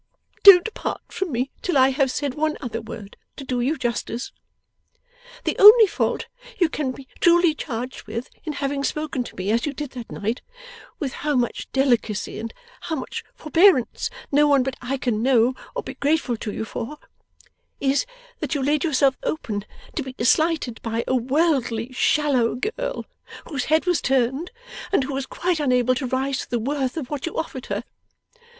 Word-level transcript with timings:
Don't 0.41 0.73
part 0.73 1.11
from 1.13 1.31
me 1.31 1.51
till 1.61 1.77
I 1.77 1.89
have 1.89 2.09
said 2.09 2.33
one 2.33 2.57
other 2.59 2.81
word, 2.81 3.17
to 3.35 3.43
do 3.43 3.61
you 3.61 3.77
justice. 3.77 4.31
The 5.43 5.55
only 5.59 5.85
fault 5.85 6.25
you 6.57 6.69
can 6.69 6.91
be 6.91 7.07
truly 7.19 7.53
charged 7.53 8.07
with, 8.07 8.31
in 8.43 8.53
having 8.53 8.83
spoken 8.83 9.23
to 9.23 9.35
me 9.35 9.51
as 9.51 9.67
you 9.67 9.73
did 9.73 9.91
that 9.91 10.11
night 10.11 10.41
with 10.97 11.13
how 11.13 11.35
much 11.35 11.71
delicacy 11.71 12.39
and 12.39 12.51
how 12.79 12.95
much 12.95 13.23
forbearance 13.35 14.09
no 14.31 14.47
one 14.47 14.63
but 14.63 14.75
I 14.81 14.97
can 14.97 15.21
know 15.21 15.53
or 15.75 15.83
be 15.83 15.93
grateful 15.93 16.35
to 16.35 16.51
you 16.51 16.65
for 16.65 16.97
is, 17.79 18.07
that 18.39 18.55
you 18.55 18.63
laid 18.63 18.83
yourself 18.83 19.15
open 19.21 19.65
to 19.95 20.01
be 20.01 20.15
slighted 20.23 20.81
by 20.81 21.03
a 21.07 21.13
worldly 21.13 21.93
shallow 21.93 22.55
girl 22.55 23.05
whose 23.47 23.65
head 23.65 23.85
was 23.85 24.01
turned, 24.01 24.49
and 24.91 25.03
who 25.03 25.13
was 25.13 25.27
quite 25.27 25.59
unable 25.59 25.93
to 25.93 26.07
rise 26.07 26.39
to 26.39 26.49
the 26.49 26.57
worth 26.57 26.97
of 26.97 27.11
what 27.11 27.27
you 27.27 27.37
offered 27.37 27.67
her. 27.67 27.83